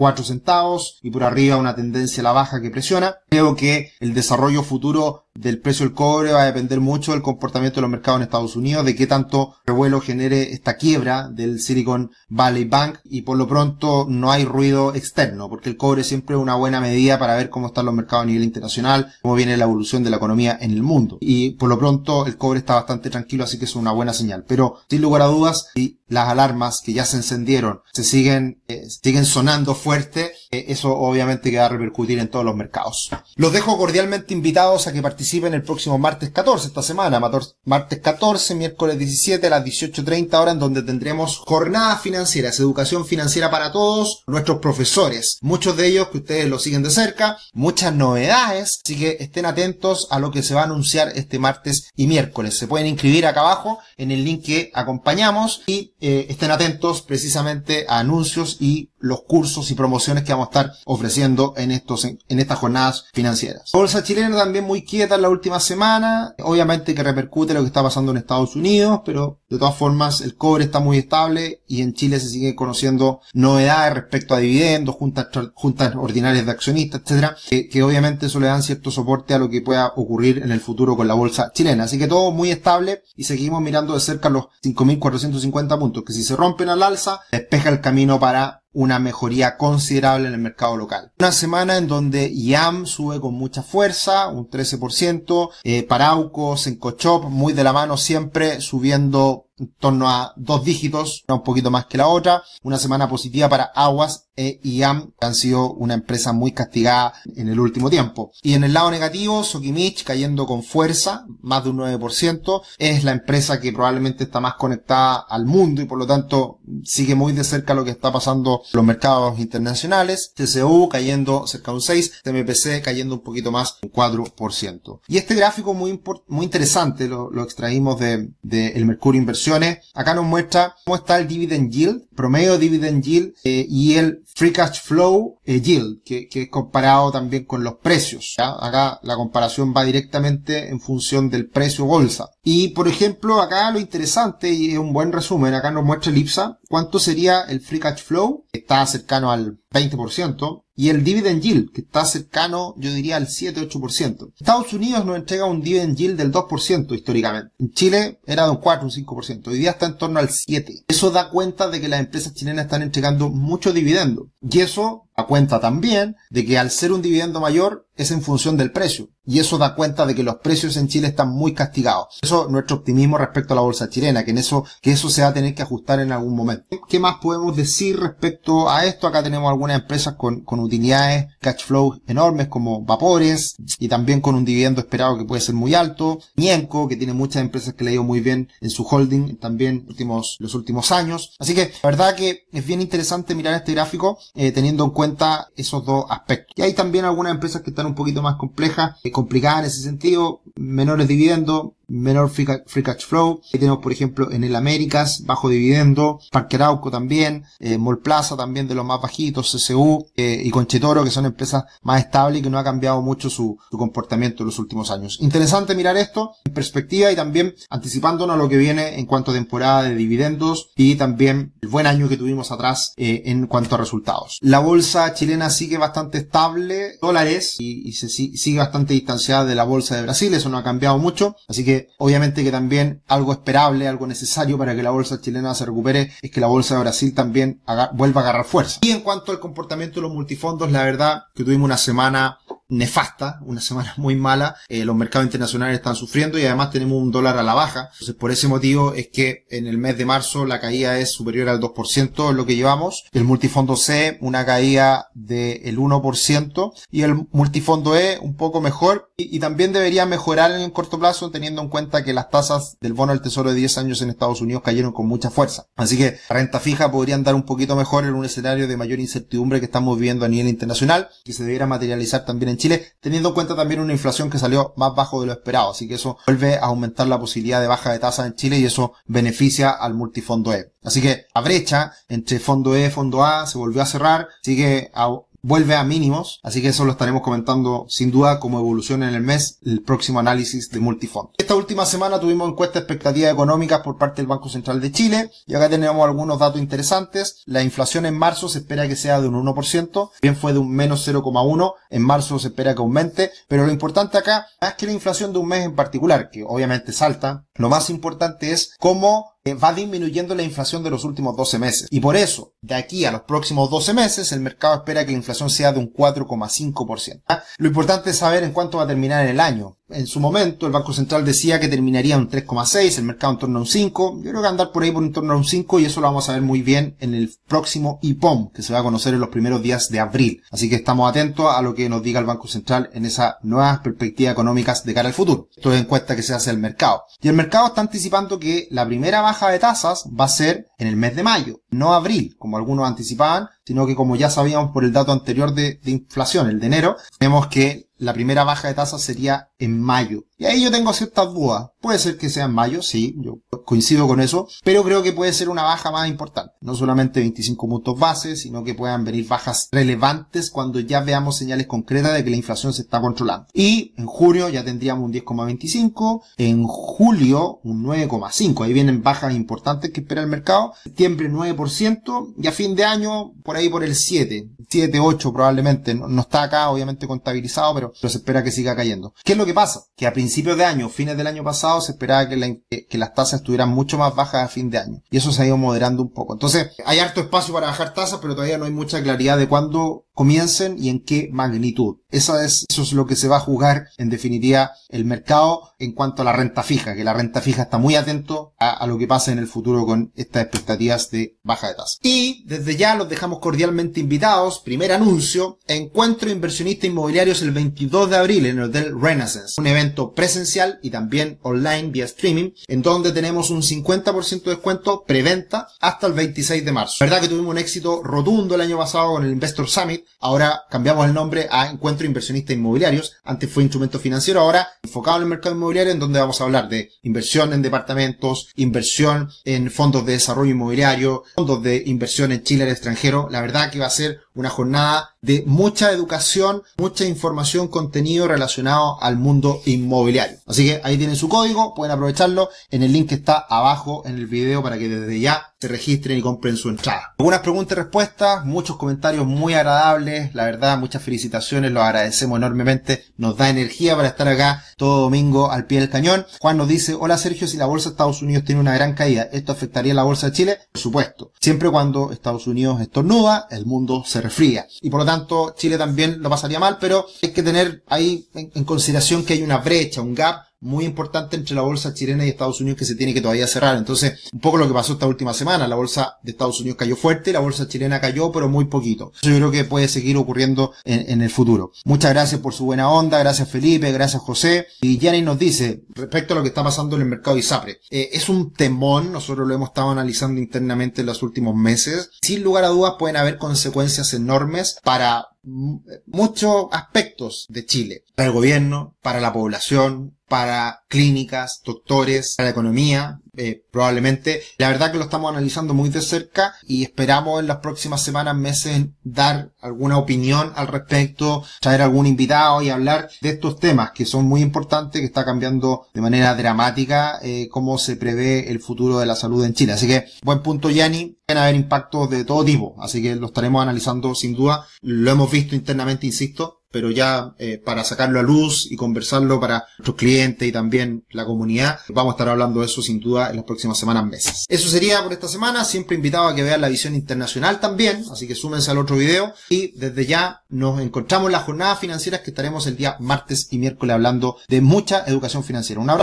94 0.00 0.24
centavos 0.24 0.98
y 1.02 1.10
por 1.10 1.24
arriba 1.24 1.58
una 1.58 1.74
tendencia 1.74 2.22
a 2.22 2.24
la 2.24 2.32
baja 2.32 2.62
que 2.62 2.70
presiona. 2.70 3.18
Creo 3.28 3.54
que 3.54 3.92
el 4.00 4.14
desarrollo 4.14 4.62
futuro 4.62 5.26
del 5.34 5.60
precio 5.60 5.86
del 5.86 5.94
cobre 5.94 6.32
va 6.32 6.42
a 6.42 6.46
depender 6.46 6.80
mucho 6.80 7.12
del 7.12 7.22
comportamiento 7.22 7.76
de 7.76 7.82
los 7.82 7.90
mercados 7.90 8.18
en 8.18 8.24
Estados 8.24 8.56
Unidos, 8.56 8.84
de 8.84 8.96
qué 8.96 9.06
tanto 9.06 9.54
revuelo 9.64 10.00
genere 10.00 10.52
esta 10.52 10.76
quiebra 10.76 11.28
del 11.28 11.60
Silicon 11.60 12.10
Valley 12.28 12.64
Bank 12.64 12.98
y 13.04 13.22
por 13.22 13.38
lo 13.38 13.46
pronto 13.46 14.06
no 14.08 14.32
hay 14.32 14.44
ruido 14.44 14.94
externo, 14.94 15.48
porque 15.48 15.68
el 15.68 15.76
cobre 15.76 16.04
siempre 16.04 16.36
es 16.36 16.42
una 16.42 16.56
buena 16.56 16.80
medida 16.80 17.18
para 17.18 17.36
ver 17.36 17.48
cómo 17.48 17.68
están 17.68 17.86
los 17.86 17.94
mercados 17.94 18.24
a 18.24 18.26
nivel 18.26 18.44
internacional, 18.44 19.12
cómo 19.22 19.34
viene 19.34 19.56
la 19.56 19.64
evolución 19.64 20.02
de 20.02 20.10
la 20.10 20.16
economía 20.16 20.58
en 20.60 20.72
el 20.72 20.82
mundo. 20.82 21.18
Y 21.20 21.52
por 21.52 21.68
lo 21.68 21.78
pronto 21.78 22.26
el 22.26 22.36
cobre 22.36 22.58
está 22.58 22.74
bastante 22.74 23.08
tranquilo, 23.08 23.44
así 23.44 23.58
que 23.58 23.64
es 23.66 23.76
una 23.76 23.92
buena 23.92 24.12
señal. 24.12 24.44
Pero 24.46 24.78
sin 24.88 25.00
lugar 25.00 25.22
a 25.22 25.26
dudas, 25.26 25.68
si 25.74 26.00
las 26.08 26.28
alarmas 26.28 26.82
que 26.84 26.92
ya 26.92 27.04
se 27.04 27.16
encendieron 27.16 27.80
se 27.92 28.02
siguen, 28.02 28.62
eh, 28.66 28.82
siguen 28.88 29.24
sonando 29.24 29.74
fuerte, 29.74 30.32
eh, 30.50 30.66
eso 30.68 30.96
obviamente 30.96 31.50
que 31.50 31.58
va 31.58 31.66
a 31.66 31.70
repercutir 31.70 32.18
en 32.18 32.28
todos 32.28 32.44
los 32.44 32.56
mercados. 32.56 33.10
Los 33.36 33.52
dejo 33.52 33.78
cordialmente 33.78 34.34
invitados 34.34 34.86
a 34.86 34.92
que 34.92 35.02
participen 35.02 35.19
participen 35.20 35.52
el 35.52 35.62
próximo 35.62 35.98
martes 35.98 36.30
14, 36.30 36.68
esta 36.68 36.82
semana, 36.82 37.20
martes 37.64 37.98
14, 38.00 38.54
miércoles 38.54 38.96
17 38.96 39.48
a 39.48 39.50
las 39.50 39.62
18.30 39.62 40.32
horas, 40.32 40.54
en 40.54 40.60
donde 40.60 40.82
tendremos 40.82 41.36
jornadas 41.36 42.00
financieras, 42.00 42.58
educación 42.58 43.04
financiera 43.04 43.50
para 43.50 43.70
todos, 43.70 44.22
nuestros 44.26 44.60
profesores, 44.60 45.36
muchos 45.42 45.76
de 45.76 45.88
ellos 45.88 46.08
que 46.08 46.18
ustedes 46.18 46.48
lo 46.48 46.58
siguen 46.58 46.82
de 46.82 46.88
cerca, 46.88 47.36
muchas 47.52 47.94
novedades, 47.94 48.80
así 48.82 48.98
que 48.98 49.18
estén 49.20 49.44
atentos 49.44 50.08
a 50.10 50.20
lo 50.20 50.30
que 50.30 50.42
se 50.42 50.54
va 50.54 50.62
a 50.62 50.64
anunciar 50.64 51.12
este 51.14 51.38
martes 51.38 51.90
y 51.94 52.06
miércoles. 52.06 52.56
Se 52.56 52.66
pueden 52.66 52.86
inscribir 52.86 53.26
acá 53.26 53.40
abajo 53.40 53.78
en 53.98 54.12
el 54.12 54.24
link 54.24 54.46
que 54.46 54.70
acompañamos 54.72 55.60
y 55.66 55.92
eh, 56.00 56.28
estén 56.30 56.50
atentos 56.50 57.02
precisamente 57.02 57.84
a 57.90 57.98
anuncios 57.98 58.56
y 58.58 58.88
los 59.00 59.22
cursos 59.22 59.70
y 59.70 59.74
promociones 59.74 60.24
que 60.24 60.32
vamos 60.32 60.48
a 60.48 60.50
estar 60.50 60.72
ofreciendo 60.84 61.54
en 61.56 61.70
estos, 61.70 62.04
en, 62.04 62.18
estas 62.28 62.58
jornadas 62.58 63.06
financieras. 63.12 63.70
bolsa 63.72 64.02
chilena 64.02 64.36
también 64.36 64.64
muy 64.64 64.82
quieta 64.82 65.16
en 65.16 65.22
la 65.22 65.28
última 65.28 65.58
semana, 65.60 66.34
obviamente 66.42 66.94
que 66.94 67.02
repercute 67.02 67.54
lo 67.54 67.60
que 67.60 67.66
está 67.66 67.82
pasando 67.82 68.12
en 68.12 68.18
Estados 68.18 68.56
Unidos, 68.56 69.00
pero 69.04 69.40
de 69.48 69.58
todas 69.58 69.74
formas 69.74 70.20
el 70.20 70.36
cobre 70.36 70.64
está 70.64 70.80
muy 70.80 70.98
estable 70.98 71.62
y 71.66 71.82
en 71.82 71.94
Chile 71.94 72.20
se 72.20 72.28
sigue 72.28 72.54
conociendo 72.54 73.20
novedades 73.32 73.94
respecto 73.94 74.34
a 74.34 74.38
dividendos, 74.38 74.94
juntas, 74.94 75.28
juntas 75.54 75.94
ordinarias 75.96 76.46
de 76.46 76.52
accionistas, 76.52 77.02
etcétera, 77.02 77.36
que, 77.48 77.68
que 77.68 77.82
obviamente 77.82 78.26
eso 78.26 78.38
le 78.38 78.46
dan 78.46 78.62
cierto 78.62 78.90
soporte 78.90 79.34
a 79.34 79.38
lo 79.38 79.48
que 79.48 79.62
pueda 79.62 79.92
ocurrir 79.96 80.38
en 80.38 80.52
el 80.52 80.60
futuro 80.60 80.96
con 80.96 81.08
la 81.08 81.14
bolsa 81.14 81.50
chilena. 81.54 81.84
Así 81.84 81.98
que 81.98 82.06
todo 82.06 82.30
muy 82.30 82.50
estable 82.50 83.02
y 83.16 83.24
seguimos 83.24 83.62
mirando 83.62 83.94
de 83.94 84.00
cerca 84.00 84.28
los 84.28 84.46
5.450 84.62 85.78
puntos, 85.78 86.04
que 86.04 86.12
si 86.12 86.22
se 86.22 86.36
rompen 86.36 86.68
al 86.68 86.82
alza, 86.82 87.20
despeja 87.30 87.70
el 87.70 87.80
camino 87.80 88.20
para 88.20 88.59
una 88.72 88.98
mejoría 88.98 89.56
considerable 89.56 90.28
en 90.28 90.34
el 90.34 90.40
mercado 90.40 90.76
local. 90.76 91.12
Una 91.18 91.32
semana 91.32 91.76
en 91.76 91.88
donde 91.88 92.30
IAM 92.30 92.86
sube 92.86 93.20
con 93.20 93.34
mucha 93.34 93.62
fuerza, 93.62 94.28
un 94.28 94.48
13%, 94.48 95.50
eh, 95.64 95.82
Parauco, 95.82 96.56
Sencochop, 96.56 97.24
muy 97.24 97.52
de 97.52 97.64
la 97.64 97.72
mano 97.72 97.96
siempre, 97.96 98.60
subiendo 98.60 99.49
en 99.60 99.72
torno 99.78 100.08
a 100.08 100.32
dos 100.36 100.64
dígitos, 100.64 101.24
un 101.28 101.42
poquito 101.42 101.70
más 101.70 101.86
que 101.86 101.98
la 101.98 102.08
otra. 102.08 102.42
Una 102.62 102.78
semana 102.78 103.08
positiva 103.08 103.48
para 103.48 103.64
Aguas 103.74 104.28
e 104.36 104.58
IAM, 104.62 105.12
que 105.20 105.26
han 105.26 105.34
sido 105.34 105.72
una 105.74 105.94
empresa 105.94 106.32
muy 106.32 106.52
castigada 106.52 107.12
en 107.36 107.48
el 107.48 107.60
último 107.60 107.90
tiempo. 107.90 108.32
Y 108.42 108.54
en 108.54 108.64
el 108.64 108.72
lado 108.72 108.90
negativo, 108.90 109.44
Sokimich 109.44 110.02
cayendo 110.02 110.46
con 110.46 110.62
fuerza, 110.62 111.26
más 111.42 111.62
de 111.62 111.70
un 111.70 111.78
9%, 111.78 112.62
es 112.78 113.04
la 113.04 113.12
empresa 113.12 113.60
que 113.60 113.72
probablemente 113.72 114.24
está 114.24 114.40
más 114.40 114.54
conectada 114.54 115.26
al 115.28 115.44
mundo 115.44 115.82
y 115.82 115.84
por 115.84 115.98
lo 115.98 116.06
tanto 116.06 116.60
sigue 116.84 117.14
muy 117.14 117.34
de 117.34 117.44
cerca 117.44 117.74
lo 117.74 117.84
que 117.84 117.90
está 117.90 118.10
pasando 118.10 118.62
en 118.64 118.70
los 118.72 118.84
mercados 118.84 119.38
internacionales. 119.38 120.32
TCU 120.34 120.88
cayendo 120.88 121.46
cerca 121.46 121.72
de 121.72 121.74
un 121.74 121.82
6, 121.82 122.22
TMPC 122.22 122.82
cayendo 122.82 123.16
un 123.16 123.20
poquito 123.20 123.52
más, 123.52 123.78
un 123.82 123.92
4%. 123.92 125.00
Y 125.06 125.18
este 125.18 125.34
gráfico 125.34 125.74
muy, 125.74 126.00
muy 126.28 126.44
interesante, 126.46 127.08
lo, 127.08 127.30
lo 127.30 127.42
extraímos 127.42 127.98
de, 128.00 128.30
de 128.42 128.68
el 128.68 128.86
Mercurio 128.86 129.20
Inversión 129.20 129.49
acá 129.94 130.14
nos 130.14 130.24
muestra 130.24 130.74
cómo 130.84 130.96
está 130.96 131.18
el 131.18 131.28
dividend 131.28 131.70
yield, 131.70 132.08
promedio 132.14 132.58
dividend 132.58 133.02
yield 133.02 133.34
eh, 133.44 133.66
y 133.68 133.94
el 133.94 134.22
free 134.34 134.52
cash 134.52 134.80
flow 134.80 135.38
eh, 135.44 135.60
yield, 135.60 136.02
que, 136.04 136.28
es 136.32 136.48
comparado 136.48 137.10
también 137.10 137.44
con 137.44 137.64
los 137.64 137.74
precios. 137.76 138.34
Acá 138.38 138.98
la 139.02 139.16
comparación 139.16 139.74
va 139.76 139.84
directamente 139.84 140.68
en 140.68 140.80
función 140.80 141.30
del 141.30 141.48
precio 141.48 141.84
bolsa. 141.84 142.28
Y 142.42 142.68
por 142.68 142.88
ejemplo, 142.88 143.40
acá 143.40 143.70
lo 143.70 143.78
interesante 143.78 144.50
y 144.50 144.72
es 144.72 144.78
un 144.78 144.92
buen 144.92 145.12
resumen, 145.12 145.54
acá 145.54 145.70
nos 145.70 145.84
muestra 145.84 146.10
el 146.10 146.18
IPSA 146.18 146.58
cuánto 146.68 146.98
sería 146.98 147.42
el 147.42 147.60
free 147.60 147.80
cash 147.80 148.02
flow, 148.02 148.46
está 148.52 148.86
cercano 148.86 149.30
al 149.30 149.58
20%, 149.72 150.64
y 150.76 150.88
el 150.88 151.04
dividend 151.04 151.42
yield, 151.42 151.72
que 151.72 151.82
está 151.82 152.04
cercano, 152.04 152.74
yo 152.78 152.92
diría, 152.92 153.16
al 153.16 153.26
7-8%. 153.26 154.32
Estados 154.38 154.72
Unidos 154.72 155.04
nos 155.04 155.16
entrega 155.16 155.44
un 155.44 155.60
dividend 155.62 155.96
yield 155.96 156.16
del 156.16 156.32
2% 156.32 156.94
históricamente. 156.94 157.52
En 157.58 157.72
Chile 157.72 158.20
era 158.24 158.44
de 158.44 158.50
un 158.50 158.56
4, 158.56 158.86
un 158.86 158.90
5%. 158.90 159.48
Hoy 159.48 159.58
día 159.58 159.72
está 159.72 159.86
en 159.86 159.98
torno 159.98 160.20
al 160.20 160.28
7%. 160.28 160.84
Eso 160.88 161.10
da 161.10 161.28
cuenta 161.30 161.68
de 161.68 161.80
que 161.80 161.88
las 161.88 162.00
empresas 162.00 162.34
chilenas 162.34 162.64
están 162.64 162.82
entregando 162.82 163.28
mucho 163.28 163.72
dividendo. 163.72 164.28
Y 164.40 164.60
eso 164.60 165.04
da 165.20 165.26
cuenta 165.26 165.60
también 165.60 166.16
de 166.30 166.44
que 166.44 166.58
al 166.58 166.70
ser 166.70 166.92
un 166.92 167.02
dividendo 167.02 167.40
mayor 167.40 167.86
es 167.96 168.10
en 168.10 168.22
función 168.22 168.56
del 168.56 168.72
precio. 168.72 169.10
Y 169.26 169.38
eso 169.38 169.58
da 169.58 169.74
cuenta 169.74 170.06
de 170.06 170.14
que 170.14 170.22
los 170.22 170.36
precios 170.36 170.76
en 170.76 170.88
Chile 170.88 171.08
están 171.08 171.30
muy 171.30 171.52
castigados. 171.52 172.18
Eso 172.22 172.48
nuestro 172.48 172.78
optimismo 172.78 173.18
respecto 173.18 173.52
a 173.52 173.56
la 173.56 173.60
bolsa 173.62 173.90
chilena, 173.90 174.24
que 174.24 174.30
en 174.30 174.38
eso, 174.38 174.64
que 174.80 174.92
eso 174.92 175.10
se 175.10 175.22
va 175.22 175.28
a 175.28 175.34
tener 175.34 175.54
que 175.54 175.62
ajustar 175.62 176.00
en 176.00 176.10
algún 176.10 176.34
momento. 176.34 176.64
¿Qué 176.88 176.98
más 176.98 177.16
podemos 177.22 177.54
decir 177.54 178.00
respecto 178.00 178.70
a 178.70 178.86
esto? 178.86 179.06
Acá 179.06 179.22
tenemos 179.22 179.48
algunas 179.50 179.80
empresas 179.80 180.14
con, 180.14 180.40
con 180.40 180.58
utilidades 180.60 181.26
cash 181.40 181.64
flow 181.64 182.00
enormes 182.08 182.48
como 182.48 182.82
Vapores 182.82 183.56
y 183.78 183.88
también 183.88 184.20
con 184.20 184.34
un 184.34 184.44
dividendo 184.44 184.80
esperado 184.80 185.18
que 185.18 185.24
puede 185.26 185.42
ser 185.42 185.54
muy 185.54 185.74
alto. 185.74 186.18
Nienco, 186.36 186.88
que 186.88 186.96
tiene 186.96 187.12
muchas 187.12 187.42
empresas 187.42 187.74
que 187.74 187.84
le 187.84 187.90
ha 187.90 187.94
ido 187.94 188.04
muy 188.04 188.20
bien 188.20 188.48
en 188.60 188.70
su 188.70 188.84
holding 188.84 189.36
también 189.36 189.84
últimos, 189.86 190.36
los 190.40 190.54
últimos 190.54 190.90
años. 190.90 191.36
Así 191.38 191.54
que 191.54 191.72
la 191.82 191.90
verdad 191.90 192.16
que 192.16 192.46
es 192.50 192.66
bien 192.66 192.80
interesante 192.80 193.34
mirar 193.34 193.54
este 193.54 193.72
gráfico 193.72 194.18
eh, 194.34 194.50
teniendo 194.50 194.84
en 194.84 194.90
cuenta 194.90 195.09
esos 195.56 195.84
dos 195.84 196.06
aspectos. 196.08 196.54
Y 196.56 196.62
hay 196.62 196.74
también 196.74 197.04
algunas 197.04 197.32
empresas 197.32 197.62
que 197.62 197.70
están 197.70 197.86
un 197.86 197.94
poquito 197.94 198.22
más 198.22 198.36
complejas, 198.36 198.98
eh, 199.02 199.10
complicadas 199.10 199.60
en 199.60 199.66
ese 199.66 199.82
sentido, 199.82 200.42
menores 200.56 201.08
dividendos, 201.08 201.70
menor 201.90 202.30
free, 202.30 202.46
cash 202.82 203.04
flow. 203.04 203.42
Ahí 203.52 203.58
tenemos, 203.58 203.80
por 203.80 203.92
ejemplo, 203.92 204.30
en 204.30 204.44
el 204.44 204.54
Américas, 204.56 205.24
bajo 205.24 205.48
dividendo, 205.48 206.20
Parque 206.30 206.56
Arauco 206.56 206.90
también, 206.90 207.44
eh, 207.58 207.76
Mall 207.76 207.98
Plaza 207.98 208.36
también 208.36 208.68
de 208.68 208.74
los 208.74 208.84
más 208.84 209.00
bajitos, 209.00 209.50
CCU 209.50 210.06
eh, 210.16 210.40
y 210.44 210.50
Conchetoro, 210.50 211.04
que 211.04 211.10
son 211.10 211.26
empresas 211.26 211.64
más 211.82 212.00
estables 212.00 212.40
y 212.40 212.42
que 212.42 212.50
no 212.50 212.58
ha 212.58 212.64
cambiado 212.64 213.02
mucho 213.02 213.28
su, 213.28 213.58
su, 213.70 213.78
comportamiento 213.78 214.42
en 214.42 214.46
los 214.46 214.58
últimos 214.58 214.90
años. 214.90 215.18
Interesante 215.20 215.74
mirar 215.74 215.96
esto 215.96 216.32
en 216.44 216.54
perspectiva 216.54 217.10
y 217.10 217.16
también 217.16 217.54
anticipándonos 217.68 218.34
a 218.34 218.38
lo 218.38 218.48
que 218.48 218.56
viene 218.56 218.98
en 218.98 219.06
cuanto 219.06 219.32
a 219.32 219.34
temporada 219.34 219.82
de 219.82 219.94
dividendos 219.94 220.70
y 220.76 220.94
también 220.94 221.54
el 221.60 221.68
buen 221.68 221.86
año 221.86 222.08
que 222.08 222.16
tuvimos 222.16 222.52
atrás 222.52 222.92
eh, 222.96 223.22
en 223.26 223.46
cuanto 223.46 223.74
a 223.74 223.78
resultados. 223.78 224.38
La 224.40 224.60
bolsa 224.60 225.12
chilena 225.14 225.50
sigue 225.50 225.78
bastante 225.78 226.18
estable, 226.18 226.98
dólares, 227.00 227.56
y, 227.58 227.88
y 227.88 227.92
se 227.92 228.08
sigue 228.08 228.58
bastante 228.58 228.94
distanciada 228.94 229.44
de 229.44 229.54
la 229.54 229.64
bolsa 229.64 229.96
de 229.96 230.02
Brasil, 230.02 230.32
eso 230.34 230.48
no 230.48 230.58
ha 230.58 230.64
cambiado 230.64 230.98
mucho, 230.98 231.36
así 231.48 231.64
que 231.64 231.79
obviamente 231.98 232.44
que 232.44 232.50
también 232.50 233.02
algo 233.08 233.32
esperable, 233.32 233.88
algo 233.88 234.06
necesario 234.06 234.58
para 234.58 234.74
que 234.74 234.82
la 234.82 234.90
bolsa 234.90 235.20
chilena 235.20 235.54
se 235.54 235.66
recupere 235.66 236.12
es 236.22 236.30
que 236.30 236.40
la 236.40 236.46
bolsa 236.46 236.74
de 236.74 236.80
Brasil 236.80 237.14
también 237.14 237.60
vuelva 237.92 238.20
a 238.20 238.24
agarrar 238.24 238.44
fuerza. 238.44 238.78
Y 238.82 238.90
en 238.90 239.00
cuanto 239.00 239.32
al 239.32 239.40
comportamiento 239.40 239.96
de 239.96 240.02
los 240.02 240.12
multifondos, 240.14 240.70
la 240.70 240.84
verdad 240.84 241.24
que 241.34 241.44
tuvimos 241.44 241.66
una 241.66 241.78
semana 241.78 242.38
nefasta, 242.70 243.40
una 243.44 243.60
semana 243.60 243.94
muy 243.96 244.16
mala, 244.16 244.56
eh, 244.68 244.84
los 244.84 244.96
mercados 244.96 245.26
internacionales 245.26 245.76
están 245.76 245.96
sufriendo 245.96 246.38
y 246.38 246.46
además 246.46 246.70
tenemos 246.70 247.02
un 247.02 247.10
dólar 247.10 247.36
a 247.36 247.42
la 247.42 247.54
baja. 247.54 247.90
Entonces 247.92 248.14
por 248.14 248.30
ese 248.30 248.48
motivo 248.48 248.94
es 248.94 249.08
que 249.08 249.46
en 249.50 249.66
el 249.66 249.78
mes 249.78 249.98
de 249.98 250.06
marzo 250.06 250.46
la 250.46 250.60
caída 250.60 250.98
es 250.98 251.12
superior 251.12 251.48
al 251.48 251.60
2% 251.60 252.30
en 252.30 252.36
lo 252.36 252.46
que 252.46 252.56
llevamos. 252.56 253.04
El 253.12 253.24
multifondo 253.24 253.76
C 253.76 254.18
una 254.20 254.46
caída 254.46 255.08
del 255.14 255.78
1% 255.78 256.72
y 256.90 257.02
el 257.02 257.26
multifondo 257.32 257.96
E 257.96 258.18
un 258.20 258.36
poco 258.36 258.60
mejor 258.60 259.12
y, 259.16 259.36
y, 259.36 259.40
también 259.40 259.72
debería 259.72 260.06
mejorar 260.06 260.50
en 260.52 260.60
el 260.60 260.72
corto 260.72 260.98
plazo 260.98 261.30
teniendo 261.30 261.62
en 261.62 261.68
cuenta 261.68 262.04
que 262.04 262.12
las 262.12 262.30
tasas 262.30 262.76
del 262.80 262.92
bono 262.92 263.12
del 263.12 263.22
tesoro 263.22 263.50
de 263.50 263.56
10 263.56 263.78
años 263.78 264.02
en 264.02 264.10
Estados 264.10 264.40
Unidos 264.40 264.62
cayeron 264.62 264.92
con 264.92 265.06
mucha 265.06 265.30
fuerza. 265.30 265.66
Así 265.76 265.96
que 265.98 266.18
renta 266.28 266.60
fija 266.60 266.90
podría 266.90 267.14
andar 267.14 267.34
un 267.34 267.44
poquito 267.44 267.76
mejor 267.76 268.04
en 268.04 268.14
un 268.14 268.24
escenario 268.24 268.68
de 268.68 268.76
mayor 268.76 269.00
incertidumbre 269.00 269.60
que 269.60 269.66
estamos 269.66 269.96
viviendo 269.98 270.24
a 270.24 270.28
nivel 270.28 270.48
internacional 270.48 271.08
que 271.24 271.32
se 271.32 271.44
debiera 271.44 271.66
materializar 271.66 272.24
también 272.24 272.50
en 272.50 272.56
Chile, 272.60 272.92
teniendo 273.00 273.30
en 273.30 273.34
cuenta 273.34 273.56
también 273.56 273.80
una 273.80 273.92
inflación 273.92 274.30
que 274.30 274.38
salió 274.38 274.72
más 274.76 274.94
bajo 274.94 275.20
de 275.20 275.26
lo 275.26 275.32
esperado. 275.32 275.72
Así 275.72 275.88
que 275.88 275.94
eso 275.94 276.18
vuelve 276.26 276.56
a 276.56 276.66
aumentar 276.66 277.08
la 277.08 277.18
posibilidad 277.18 277.60
de 277.60 277.66
baja 277.66 277.92
de 277.92 277.98
tasa 277.98 278.26
en 278.26 278.34
Chile 278.34 278.58
y 278.58 278.64
eso 278.64 278.92
beneficia 279.06 279.70
al 279.70 279.94
multifondo 279.94 280.52
E. 280.52 280.72
Así 280.84 281.02
que 281.02 281.26
la 281.34 281.40
brecha 281.40 281.92
entre 282.08 282.38
fondo 282.38 282.76
E 282.76 282.86
y 282.86 282.90
fondo 282.90 283.24
A 283.24 283.46
se 283.46 283.58
volvió 283.58 283.82
a 283.82 283.86
cerrar, 283.86 284.28
sigue 284.42 284.90
a 284.94 285.08
vuelve 285.42 285.74
a 285.74 285.84
mínimos, 285.84 286.40
así 286.42 286.62
que 286.62 286.68
eso 286.68 286.84
lo 286.84 286.92
estaremos 286.92 287.22
comentando 287.22 287.86
sin 287.88 288.10
duda 288.10 288.40
como 288.40 288.58
evolución 288.58 289.02
en 289.02 289.14
el 289.14 289.22
mes, 289.22 289.58
el 289.62 289.82
próximo 289.82 290.20
análisis 290.20 290.70
de 290.70 290.80
multifondo. 290.80 291.32
Esta 291.38 291.54
última 291.54 291.86
semana 291.86 292.20
tuvimos 292.20 292.48
encuesta 292.48 292.74
de 292.74 292.84
expectativas 292.84 293.32
económicas 293.32 293.80
por 293.80 293.98
parte 293.98 294.22
del 294.22 294.26
Banco 294.26 294.48
Central 294.48 294.80
de 294.80 294.92
Chile 294.92 295.30
y 295.46 295.54
acá 295.54 295.68
tenemos 295.68 296.04
algunos 296.04 296.38
datos 296.38 296.60
interesantes. 296.60 297.42
La 297.46 297.62
inflación 297.62 298.06
en 298.06 298.18
marzo 298.18 298.48
se 298.48 298.58
espera 298.58 298.88
que 298.88 298.96
sea 298.96 299.20
de 299.20 299.28
un 299.28 299.34
1%, 299.34 300.10
bien 300.22 300.36
fue 300.36 300.52
de 300.52 300.58
un 300.58 300.70
menos 300.70 301.06
0,1, 301.06 301.74
en 301.90 302.02
marzo 302.02 302.38
se 302.38 302.48
espera 302.48 302.74
que 302.74 302.80
aumente, 302.80 303.30
pero 303.48 303.66
lo 303.66 303.72
importante 303.72 304.18
acá 304.18 304.46
es 304.60 304.74
que 304.74 304.86
la 304.86 304.92
inflación 304.92 305.32
de 305.32 305.38
un 305.38 305.48
mes 305.48 305.64
en 305.64 305.74
particular, 305.74 306.30
que 306.30 306.44
obviamente 306.46 306.92
salta, 306.92 307.44
lo 307.54 307.68
más 307.68 307.90
importante 307.90 308.52
es 308.52 308.74
cómo 308.78 309.32
va 309.46 309.72
disminuyendo 309.72 310.34
la 310.34 310.42
inflación 310.42 310.82
de 310.82 310.90
los 310.90 311.04
últimos 311.04 311.36
12 311.36 311.58
meses. 311.58 311.88
Y 311.90 312.00
por 312.00 312.16
eso, 312.16 312.54
de 312.60 312.74
aquí 312.74 313.04
a 313.04 313.12
los 313.12 313.22
próximos 313.22 313.70
12 313.70 313.94
meses, 313.94 314.32
el 314.32 314.40
mercado 314.40 314.76
espera 314.76 315.04
que 315.04 315.12
la 315.12 315.18
inflación 315.18 315.50
sea 315.50 315.72
de 315.72 315.78
un 315.78 315.92
4,5%. 315.92 317.22
¿Ah? 317.28 317.42
Lo 317.58 317.68
importante 317.68 318.10
es 318.10 318.18
saber 318.18 318.44
en 318.44 318.52
cuánto 318.52 318.78
va 318.78 318.84
a 318.84 318.88
terminar 318.88 319.24
en 319.24 319.30
el 319.30 319.40
año 319.40 319.78
en 319.92 320.06
su 320.06 320.20
momento 320.20 320.66
el 320.66 320.72
Banco 320.72 320.92
Central 320.92 321.24
decía 321.24 321.60
que 321.60 321.68
terminaría 321.68 322.14
en 322.14 322.28
3,6, 322.28 322.98
el 322.98 323.04
mercado 323.04 323.32
en 323.34 323.38
torno 323.38 323.58
a 323.58 323.62
un 323.62 323.66
5. 323.66 324.20
Yo 324.22 324.30
creo 324.30 324.42
que 324.42 324.48
andar 324.48 324.72
por 324.72 324.82
ahí 324.82 324.90
por 324.90 325.02
en 325.02 325.12
torno 325.12 325.32
a 325.32 325.36
un 325.36 325.44
5 325.44 325.80
y 325.80 325.84
eso 325.84 326.00
lo 326.00 326.06
vamos 326.06 326.28
a 326.28 326.32
ver 326.32 326.42
muy 326.42 326.62
bien 326.62 326.96
en 327.00 327.14
el 327.14 327.32
próximo 327.46 327.98
IPOM, 328.02 328.50
que 328.52 328.62
se 328.62 328.72
va 328.72 328.80
a 328.80 328.82
conocer 328.82 329.14
en 329.14 329.20
los 329.20 329.28
primeros 329.28 329.62
días 329.62 329.88
de 329.88 330.00
abril. 330.00 330.42
Así 330.50 330.68
que 330.68 330.76
estamos 330.76 331.08
atentos 331.08 331.46
a 331.52 331.62
lo 331.62 331.74
que 331.74 331.88
nos 331.88 332.02
diga 332.02 332.20
el 332.20 332.26
Banco 332.26 332.48
Central 332.48 332.90
en 332.92 333.04
esas 333.04 333.34
nuevas 333.42 333.80
perspectivas 333.80 334.32
económicas 334.32 334.84
de 334.84 334.94
cara 334.94 335.08
al 335.08 335.14
futuro. 335.14 335.48
Esto 335.54 335.72
es 335.72 335.80
encuesta 335.80 336.16
que 336.16 336.22
se 336.22 336.34
hace 336.34 336.50
el 336.50 336.58
mercado. 336.58 337.02
Y 337.20 337.28
el 337.28 337.34
mercado 337.34 337.68
está 337.68 337.80
anticipando 337.80 338.38
que 338.38 338.68
la 338.70 338.86
primera 338.86 339.20
baja 339.20 339.50
de 339.50 339.58
tasas 339.58 340.04
va 340.18 340.24
a 340.24 340.28
ser 340.28 340.66
en 340.78 340.86
el 340.86 340.96
mes 340.96 341.16
de 341.16 341.22
mayo, 341.22 341.60
no 341.70 341.92
abril, 341.94 342.36
como 342.38 342.56
algunos 342.56 342.86
anticipaban, 342.86 343.48
sino 343.64 343.86
que 343.86 343.94
como 343.94 344.16
ya 344.16 344.30
sabíamos 344.30 344.72
por 344.72 344.84
el 344.84 344.92
dato 344.92 345.12
anterior 345.12 345.54
de, 345.54 345.80
de 345.82 345.90
inflación, 345.90 346.48
el 346.48 346.60
de 346.60 346.66
enero, 346.66 346.96
vemos 347.18 347.46
que 347.48 347.89
la 348.00 348.14
primera 348.14 348.44
baja 348.44 348.68
de 348.68 348.74
tasas 348.74 349.02
sería 349.02 349.50
en 349.58 349.80
mayo. 349.80 350.24
Y 350.38 350.46
ahí 350.46 350.62
yo 350.62 350.70
tengo 350.70 350.92
ciertas 350.92 351.32
dudas. 351.32 351.70
Puede 351.80 351.98
ser 351.98 352.16
que 352.16 352.30
sea 352.30 352.46
en 352.46 352.52
mayo, 352.52 352.82
sí, 352.82 353.14
yo 353.18 353.38
coincido 353.64 354.08
con 354.08 354.20
eso, 354.20 354.48
pero 354.64 354.82
creo 354.82 355.02
que 355.02 355.12
puede 355.12 355.32
ser 355.32 355.48
una 355.48 355.62
baja 355.62 355.90
más 355.90 356.08
importante. 356.08 356.54
No 356.60 356.74
solamente 356.74 357.20
25 357.20 357.68
puntos 357.68 357.98
base, 357.98 358.36
sino 358.36 358.64
que 358.64 358.74
puedan 358.74 359.04
venir 359.04 359.28
bajas 359.28 359.68
relevantes 359.70 360.50
cuando 360.50 360.80
ya 360.80 361.00
veamos 361.00 361.36
señales 361.36 361.66
concretas 361.66 362.14
de 362.14 362.24
que 362.24 362.30
la 362.30 362.36
inflación 362.36 362.72
se 362.72 362.82
está 362.82 363.00
controlando. 363.00 363.46
Y 363.52 363.94
en 363.96 364.06
junio 364.06 364.48
ya 364.48 364.64
tendríamos 364.64 365.04
un 365.04 365.12
10,25, 365.12 366.22
en 366.38 366.64
julio 366.64 367.60
un 367.62 367.84
9,5. 367.84 368.64
Ahí 368.64 368.72
vienen 368.72 369.02
bajas 369.02 369.34
importantes 369.34 369.90
que 369.90 370.00
espera 370.00 370.22
el 370.22 370.26
mercado. 370.26 370.72
Septiembre 370.82 371.30
9% 371.30 372.34
y 372.38 372.46
a 372.46 372.52
fin 372.52 372.74
de 372.74 372.84
año 372.84 373.32
por 373.42 373.56
ahí 373.56 373.68
por 373.68 373.84
el 373.84 373.94
7, 373.94 374.48
7, 374.68 375.00
8 375.00 375.32
probablemente. 375.32 375.94
No, 375.94 376.20
está 376.20 376.44
acá 376.44 376.70
obviamente 376.70 377.06
contabilizado, 377.06 377.74
pero, 377.74 377.89
se 377.94 378.06
espera 378.06 378.44
que 378.44 378.50
siga 378.50 378.76
cayendo. 378.76 379.14
¿Qué 379.24 379.32
es 379.32 379.38
lo 379.38 379.46
que 379.46 379.54
pasa? 379.54 379.84
Que 379.96 380.06
a 380.06 380.12
principios 380.12 380.56
de 380.56 380.64
año, 380.64 380.88
fines 380.88 381.16
del 381.16 381.26
año 381.26 381.44
pasado, 381.44 381.80
se 381.80 381.92
esperaba 381.92 382.28
que, 382.28 382.86
que 382.88 382.98
las 382.98 383.14
tasas 383.14 383.40
estuvieran 383.40 383.70
mucho 383.70 383.98
más 383.98 384.14
bajas 384.14 384.44
a 384.44 384.48
fin 384.48 384.70
de 384.70 384.78
año. 384.78 385.02
Y 385.10 385.18
eso 385.18 385.32
se 385.32 385.42
ha 385.42 385.46
ido 385.46 385.56
moderando 385.56 386.02
un 386.02 386.12
poco. 386.12 386.32
Entonces, 386.32 386.70
hay 386.84 386.98
harto 386.98 387.20
espacio 387.20 387.54
para 387.54 387.68
bajar 387.68 387.94
tasas, 387.94 388.20
pero 388.20 388.34
todavía 388.34 388.58
no 388.58 388.64
hay 388.64 388.72
mucha 388.72 389.02
claridad 389.02 389.38
de 389.38 389.48
cuándo 389.48 390.06
comiencen 390.14 390.76
y 390.82 390.88
en 390.88 391.04
qué 391.04 391.28
magnitud. 391.32 391.96
Eso 392.10 392.40
es, 392.40 392.64
eso 392.68 392.82
es 392.82 392.92
lo 392.92 393.06
que 393.06 393.16
se 393.16 393.28
va 393.28 393.36
a 393.36 393.40
jugar 393.40 393.86
en 393.96 394.10
definitiva 394.10 394.72
el 394.88 395.04
mercado 395.04 395.72
en 395.78 395.92
cuanto 395.92 396.22
a 396.22 396.24
la 396.24 396.32
renta 396.32 396.62
fija, 396.62 396.94
que 396.94 397.04
la 397.04 397.14
renta 397.14 397.40
fija 397.40 397.62
está 397.62 397.78
muy 397.78 397.94
atento 397.94 398.52
a, 398.58 398.86
lo 398.86 398.98
que 398.98 399.06
pasa 399.06 399.32
en 399.32 399.38
el 399.38 399.46
futuro 399.46 399.86
con 399.86 400.12
estas 400.16 400.42
expectativas 400.42 401.10
de 401.10 401.38
baja 401.42 401.68
de 401.68 401.74
tasa. 401.74 401.96
Y 402.02 402.44
desde 402.46 402.76
ya 402.76 402.96
los 402.96 403.08
dejamos 403.08 403.38
cordialmente 403.38 404.00
invitados. 404.00 404.60
Primer 404.60 404.92
anuncio, 404.92 405.58
encuentro 405.66 406.30
inversionista 406.30 406.86
inmobiliarios 406.86 407.42
el 407.42 407.52
22 407.52 408.10
de 408.10 408.16
abril 408.16 408.46
en 408.46 408.58
el 408.58 408.64
Hotel 408.64 409.00
Renaissance, 409.00 409.60
un 409.60 409.66
evento 409.66 410.12
presencial 410.12 410.78
y 410.82 410.90
también 410.90 411.38
online 411.42 411.88
vía 411.90 412.04
streaming, 412.04 412.50
en 412.66 412.82
donde 412.82 413.12
tenemos 413.12 413.50
un 413.50 413.62
50% 413.62 414.44
de 414.44 414.50
descuento 414.50 415.04
preventa 415.06 415.68
hasta 415.80 416.06
el 416.06 416.12
26 416.12 416.64
de 416.64 416.72
marzo. 416.72 416.96
verdad 417.00 417.20
que 417.20 417.28
tuvimos 417.28 417.52
un 417.52 417.58
éxito 417.58 418.02
rotundo 418.02 418.54
el 418.54 418.60
año 418.60 418.76
pasado 418.76 419.12
con 419.12 419.24
el 419.24 419.32
Investor 419.32 419.68
Summit, 419.68 419.99
Ahora 420.20 420.64
cambiamos 420.70 421.06
el 421.06 421.14
nombre 421.14 421.48
a 421.50 421.68
Encuentro 421.68 422.06
Inversionista 422.06 422.52
Inmobiliarios. 422.52 423.16
Antes 423.24 423.50
fue 423.50 423.62
Instrumento 423.62 423.98
Financiero, 423.98 424.40
ahora 424.40 424.68
enfocado 424.82 425.18
en 425.18 425.22
el 425.24 425.28
mercado 425.28 425.54
inmobiliario 425.54 425.92
en 425.92 425.98
donde 425.98 426.20
vamos 426.20 426.40
a 426.40 426.44
hablar 426.44 426.68
de 426.68 426.90
inversión 427.02 427.52
en 427.52 427.62
departamentos, 427.62 428.48
inversión 428.56 429.30
en 429.44 429.70
fondos 429.70 430.04
de 430.04 430.12
desarrollo 430.12 430.50
inmobiliario, 430.50 431.24
fondos 431.36 431.62
de 431.62 431.82
inversión 431.86 432.32
en 432.32 432.42
Chile 432.42 432.64
al 432.64 432.70
extranjero. 432.70 433.28
La 433.30 433.40
verdad 433.40 433.70
que 433.70 433.78
va 433.78 433.86
a 433.86 433.90
ser 433.90 434.20
una 434.34 434.50
jornada 434.50 435.16
de 435.22 435.44
mucha 435.46 435.92
educación, 435.92 436.62
mucha 436.78 437.04
información, 437.04 437.68
contenido 437.68 438.26
relacionado 438.26 439.02
al 439.02 439.16
mundo 439.16 439.60
inmobiliario. 439.66 440.38
Así 440.46 440.64
que 440.64 440.80
ahí 440.82 440.96
tienen 440.96 441.16
su 441.16 441.28
código, 441.28 441.74
pueden 441.74 441.92
aprovecharlo 441.92 442.48
en 442.70 442.82
el 442.82 442.92
link 442.92 443.10
que 443.10 443.16
está 443.16 443.38
abajo 443.38 444.02
en 444.06 444.16
el 444.16 444.26
video 444.26 444.62
para 444.62 444.78
que 444.78 444.88
desde 444.88 445.20
ya 445.20 445.52
se 445.60 445.68
registren 445.68 446.18
y 446.18 446.22
compren 446.22 446.56
su 446.56 446.70
entrada. 446.70 447.14
Algunas 447.18 447.40
preguntas 447.40 447.76
y 447.76 447.80
respuestas, 447.82 448.46
muchos 448.46 448.76
comentarios 448.76 449.26
muy 449.26 449.52
agradables, 449.52 450.34
la 450.34 450.44
verdad, 450.44 450.78
muchas 450.78 451.02
felicitaciones, 451.02 451.70
los 451.70 451.82
agradecemos 451.82 452.38
enormemente, 452.38 453.04
nos 453.18 453.36
da 453.36 453.50
energía 453.50 453.94
para 453.94 454.08
estar 454.08 454.26
acá 454.26 454.64
todo 454.78 455.02
domingo 455.02 455.50
al 455.50 455.66
pie 455.66 455.80
del 455.80 455.90
cañón. 455.90 456.26
Juan 456.40 456.56
nos 456.56 456.68
dice, 456.68 456.94
hola 456.98 457.18
Sergio, 457.18 457.46
si 457.46 457.58
la 457.58 457.66
bolsa 457.66 457.90
de 457.90 457.92
Estados 457.92 458.22
Unidos 458.22 458.44
tiene 458.44 458.60
una 458.60 458.74
gran 458.74 458.94
caída, 458.94 459.28
¿esto 459.32 459.52
afectaría 459.52 459.92
la 459.92 460.02
bolsa 460.02 460.28
de 460.28 460.32
Chile? 460.32 460.58
Por 460.72 460.80
supuesto. 460.80 461.32
Siempre 461.40 461.68
cuando 461.68 462.10
Estados 462.10 462.46
Unidos 462.46 462.80
estornuda, 462.80 463.46
el 463.50 463.66
mundo 463.66 464.02
se 464.06 464.22
refría. 464.22 464.66
Y 464.80 464.88
por 464.88 465.00
lo 465.00 465.06
tanto, 465.10 465.54
Chile 465.56 465.76
también 465.76 466.22
lo 466.22 466.30
pasaría 466.30 466.60
mal, 466.60 466.78
pero 466.80 467.04
hay 467.20 467.32
que 467.32 467.42
tener 467.42 467.82
ahí 467.88 468.28
en 468.34 468.64
consideración 468.64 469.24
que 469.24 469.32
hay 469.32 469.42
una 469.42 469.58
brecha, 469.58 470.02
un 470.02 470.14
gap 470.14 470.49
muy 470.60 470.84
importante 470.84 471.36
entre 471.36 471.54
la 471.54 471.62
bolsa 471.62 471.94
chilena 471.94 472.24
y 472.24 472.28
Estados 472.28 472.60
Unidos 472.60 472.78
que 472.78 472.84
se 472.84 472.94
tiene 472.94 473.14
que 473.14 473.20
todavía 473.20 473.46
cerrar. 473.46 473.76
Entonces, 473.76 474.28
un 474.32 474.40
poco 474.40 474.58
lo 474.58 474.68
que 474.68 474.74
pasó 474.74 474.94
esta 474.94 475.06
última 475.06 475.32
semana. 475.32 475.66
La 475.66 475.76
bolsa 475.76 476.18
de 476.22 476.32
Estados 476.32 476.60
Unidos 476.60 476.78
cayó 476.78 476.96
fuerte 476.96 477.30
y 477.30 477.32
la 477.32 477.40
bolsa 477.40 477.66
chilena 477.66 478.00
cayó, 478.00 478.30
pero 478.30 478.48
muy 478.48 478.66
poquito. 478.66 479.12
Eso 479.20 479.30
yo 479.30 479.36
creo 479.36 479.50
que 479.50 479.64
puede 479.64 479.88
seguir 479.88 480.16
ocurriendo 480.16 480.72
en, 480.84 481.22
el 481.22 481.30
futuro. 481.30 481.72
Muchas 481.84 482.12
gracias 482.12 482.40
por 482.40 482.52
su 482.52 482.64
buena 482.64 482.90
onda. 482.90 483.18
Gracias 483.18 483.48
Felipe, 483.48 483.90
gracias 483.92 484.22
José. 484.22 484.66
Y 484.80 484.98
Jenny 484.98 485.22
nos 485.22 485.38
dice, 485.38 485.84
respecto 485.94 486.34
a 486.34 486.36
lo 486.36 486.42
que 486.42 486.48
está 486.48 486.62
pasando 486.62 486.96
en 486.96 487.02
el 487.02 487.08
mercado 487.08 487.36
ISAPRE, 487.36 487.80
eh, 487.90 488.10
es 488.12 488.28
un 488.28 488.52
temón. 488.52 489.12
Nosotros 489.12 489.48
lo 489.48 489.54
hemos 489.54 489.70
estado 489.70 489.90
analizando 489.90 490.40
internamente 490.40 491.00
en 491.00 491.06
los 491.06 491.22
últimos 491.22 491.54
meses. 491.54 492.10
Sin 492.20 492.42
lugar 492.42 492.64
a 492.64 492.68
dudas 492.68 492.94
pueden 492.98 493.16
haber 493.16 493.38
consecuencias 493.38 494.12
enormes 494.14 494.78
para 494.82 495.28
muchos 495.42 496.66
aspectos 496.72 497.46
de 497.48 497.64
Chile. 497.66 498.04
Para 498.14 498.28
el 498.28 498.34
gobierno, 498.34 498.96
para 499.02 499.20
la 499.20 499.32
población, 499.32 500.16
para 500.28 500.84
clínicas, 500.88 501.62
doctores, 501.64 502.34
para 502.36 502.48
la 502.48 502.52
economía, 502.52 503.20
eh, 503.40 503.64
probablemente. 503.70 504.42
La 504.58 504.68
verdad 504.68 504.92
que 504.92 504.98
lo 504.98 505.04
estamos 505.04 505.30
analizando 505.30 505.72
muy 505.72 505.88
de 505.88 506.02
cerca 506.02 506.54
y 506.66 506.82
esperamos 506.82 507.40
en 507.40 507.46
las 507.46 507.58
próximas 507.58 508.02
semanas, 508.02 508.36
meses, 508.36 508.86
dar 509.02 509.52
alguna 509.60 509.96
opinión 509.96 510.52
al 510.56 510.66
respecto, 510.66 511.42
traer 511.60 511.80
algún 511.80 512.06
invitado 512.06 512.60
y 512.60 512.68
hablar 512.68 513.08
de 513.22 513.30
estos 513.30 513.58
temas 513.58 513.92
que 513.92 514.04
son 514.04 514.26
muy 514.26 514.42
importantes, 514.42 515.00
que 515.00 515.06
está 515.06 515.24
cambiando 515.24 515.86
de 515.94 516.02
manera 516.02 516.34
dramática 516.34 517.18
eh, 517.22 517.48
cómo 517.50 517.78
se 517.78 517.96
prevé 517.96 518.50
el 518.50 518.60
futuro 518.60 518.98
de 518.98 519.06
la 519.06 519.16
salud 519.16 519.42
en 519.44 519.54
Chile. 519.54 519.72
Así 519.72 519.86
que, 519.86 520.04
buen 520.22 520.42
punto, 520.42 520.68
Yanni. 520.68 521.16
Pueden 521.26 521.42
haber 521.42 521.54
impactos 521.54 522.10
de 522.10 522.24
todo 522.24 522.44
tipo, 522.44 522.74
así 522.80 523.00
que 523.00 523.14
lo 523.14 523.28
estaremos 523.28 523.62
analizando 523.62 524.16
sin 524.16 524.34
duda. 524.34 524.66
Lo 524.80 525.12
hemos 525.12 525.30
visto 525.30 525.54
internamente, 525.54 526.04
insisto, 526.04 526.59
pero 526.70 526.90
ya 526.90 527.34
eh, 527.38 527.60
para 527.62 527.84
sacarlo 527.84 528.20
a 528.20 528.22
luz 528.22 528.70
y 528.70 528.76
conversarlo 528.76 529.40
para 529.40 529.64
nuestros 529.78 529.96
clientes 529.96 530.46
y 530.46 530.52
también 530.52 531.04
la 531.10 531.24
comunidad, 531.24 531.80
vamos 531.88 532.12
a 532.12 532.14
estar 532.14 532.28
hablando 532.28 532.60
de 532.60 532.66
eso 532.66 532.82
sin 532.82 533.00
duda 533.00 533.30
en 533.30 533.36
las 533.36 533.44
próximas 533.44 533.78
semanas, 533.78 534.06
meses. 534.06 534.44
Eso 534.48 534.68
sería 534.68 535.02
por 535.02 535.12
esta 535.12 535.28
semana, 535.28 535.64
siempre 535.64 535.96
invitado 535.96 536.28
a 536.28 536.34
que 536.34 536.42
vean 536.42 536.60
la 536.60 536.68
visión 536.68 536.94
internacional 536.94 537.60
también, 537.60 538.04
así 538.10 538.26
que 538.26 538.34
súmense 538.34 538.70
al 538.70 538.78
otro 538.78 538.96
video 538.96 539.32
y 539.48 539.78
desde 539.78 540.06
ya 540.06 540.42
nos 540.48 540.80
encontramos 540.80 541.26
en 541.26 541.32
las 541.32 541.44
jornadas 541.44 541.78
financieras 541.78 542.20
que 542.20 542.30
estaremos 542.30 542.66
el 542.66 542.76
día 542.76 542.96
martes 543.00 543.48
y 543.50 543.58
miércoles 543.58 543.94
hablando 543.94 544.36
de 544.48 544.60
mucha 544.60 545.04
educación 545.06 545.44
financiera. 545.44 545.80
Un 545.80 545.90
abrazo. 545.90 545.98